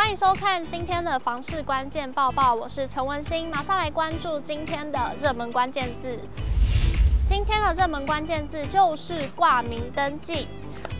[0.00, 6.18] 欢迎收看今天的房事关键报报，我是陈文心，马上来关注今天的热门关键字。
[7.26, 10.48] 今天的热门关键字就是挂名登记。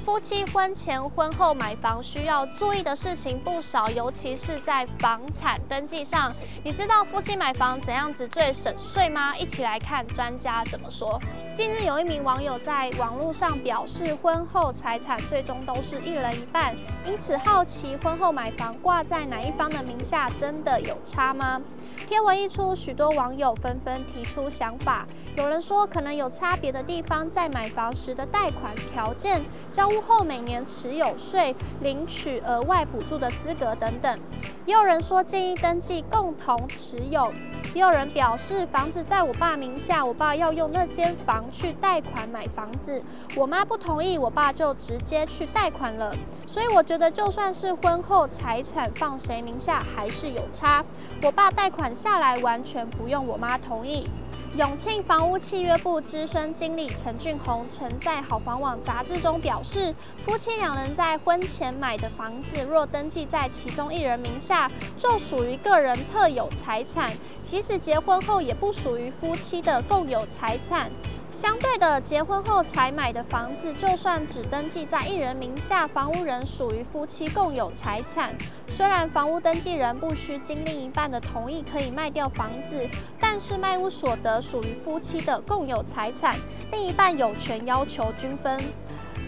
[0.05, 6.33] 夫妻婚前婚后买房需要注意的事情不少，尤其是在房产登记上。
[6.65, 9.37] 你知道夫妻买房怎样子最省税吗？
[9.37, 11.21] 一起来看专家怎么说。
[11.55, 21.61] 近日有一名网友在网络上表示，婚后财产最终都是一人一半，因此好奇婚后买房挂在哪一方的名下真的有差吗？
[22.07, 25.07] 贴文一出，许多网友纷纷提出想法。
[25.37, 34.19] 有人说可能有差别的地方在买房时的贷款条件、交屋后每年持有税、领取额外补助的资格等等。
[34.67, 37.33] 也有人说建议登记共同持有。
[37.73, 43.01] 也有人表示房子在我爸名下，我爸要用那间房去贷款买房子，
[43.37, 46.13] 我妈不同意，我爸就直接去贷款了。
[46.47, 50.85] 所以我觉得就算是婚后财产放谁名下还是有差。
[51.23, 54.09] 我爸贷款下来完全不用我妈同意。
[54.57, 59.95] 永庆房屋契约部资深经理陈俊宏曾在好房网杂志中表示，
[60.27, 70.91] 夫妻两人在婚前买的房子，若登记在其中一人名下，就属于个人特有财产，即使结婚后也不属于夫妻的共有财产。
[71.31, 78.35] 相对的，结婚后才买的房子，就算只登记在一人名下，房屋人属于夫妻共有财产。
[78.67, 82.85] 虽然房屋登记人不需经另一半的同意可以卖掉房子，
[83.33, 86.35] 但是卖屋所得属于夫妻的共有财产，
[86.73, 88.61] 另一半有权要求均分。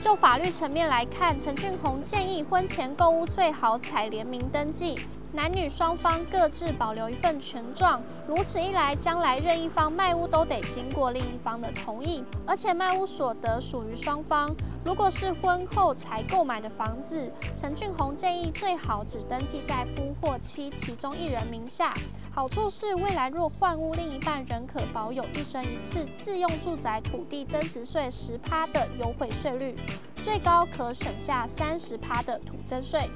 [0.00, 4.98] 就法律层面来看，陈俊宏建议婚前购屋最好采联名登记。
[5.34, 14.54] 男女双方各自保留一份权状，如此一来，将来任一方卖屋都得经过另一方的同意，而且卖屋所得属于双方。
[14.84, 21.94] 如果是婚后才购买的房子，陈俊宏建议最好只登记在夫或妻其中一人名下。
[22.30, 29.74] 好处是未来若换屋，另一半仍可保有一生一次自用住宅土地增值税十趴的优惠税率，
[30.16, 33.10] 最高可省下三十趴的土增税。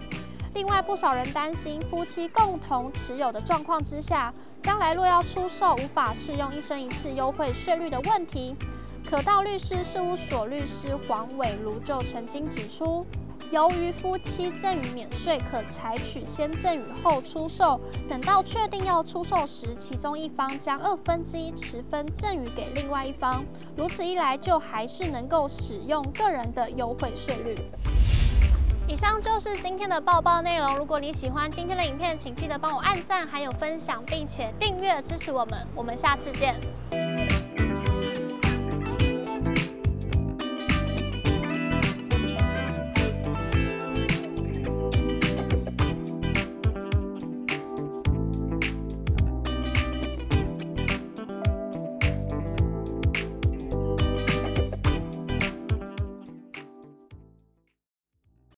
[0.56, 8.56] 另外，不少人担心夫妻共同持有的状况之下，将来若要出售，无法适用一生一次优惠税率的问题。
[9.04, 13.04] 可道律师事务所律师黄伟如就曾经指出，
[13.50, 17.78] 由于夫妻赠与免税可采取先赠与后出售，
[18.08, 23.44] 等到确定要出售时，其中一方将二分之一持分赠与给另外一方，
[23.76, 27.54] 如此一来，就还是能够使用个人的优惠税率。
[28.96, 30.74] 以上就是今天的报报内容。
[30.78, 35.62] 如果你喜欢今天的影片，请记得帮我按赞，还有分享，并且订阅支持我们。
[35.74, 36.58] 我们下次见。